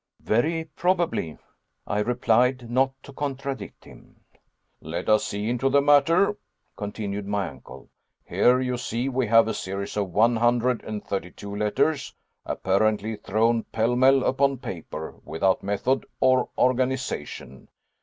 "Very 0.23 0.65
probably," 0.75 1.37
I 1.85 1.99
replied, 1.99 2.71
not 2.71 2.91
to 3.03 3.13
contradict 3.13 3.85
him. 3.85 4.21
"Let 4.81 5.07
us 5.07 5.25
see 5.27 5.47
into 5.47 5.69
the 5.69 5.79
matter," 5.79 6.35
continued 6.75 7.27
my 7.27 7.47
uncle; 7.47 7.87
"here 8.25 8.59
you 8.59 8.77
see 8.77 9.09
we 9.09 9.27
have 9.27 9.47
a 9.47 9.53
series 9.53 9.95
of 9.95 10.09
one 10.09 10.37
hundred 10.37 10.83
and 10.83 11.05
thirty 11.05 11.29
two 11.29 11.55
letters, 11.55 12.15
apparently 12.47 13.15
thrown 13.15 13.61
pell 13.65 13.95
mell 13.95 14.23
upon 14.23 14.57
paper, 14.57 15.17
without 15.23 15.61
method 15.61 16.07
or 16.19 16.49
organization. 16.57 17.67